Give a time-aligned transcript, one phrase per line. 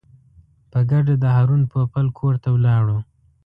[0.71, 2.97] په ګډه د هارون پوپل کور ته ولاړو.